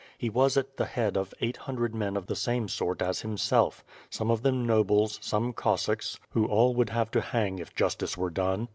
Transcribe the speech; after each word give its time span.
He 0.17 0.31
was 0.31 0.57
at 0.57 0.77
the 0.77 0.87
head 0.87 1.15
of 1.15 1.31
eight 1.41 1.57
hundred 1.57 1.93
men 1.93 2.17
of 2.17 2.25
the 2.25 2.35
same 2.35 2.67
sort 2.67 3.03
as 3.03 3.21
himself; 3.21 3.83
some 4.09 4.31
of 4.31 4.41
them 4.41 4.65
nobles, 4.65 5.19
some 5.21 5.53
Cossacks, 5.53 6.19
w^ho 6.35 6.49
all 6.49 6.73
would 6.73 6.89
have 6.89 7.11
to 7.11 7.21
hang 7.21 7.59
if 7.59 7.75
justice 7.75 8.17
were 8.17 8.31
done. 8.31 8.69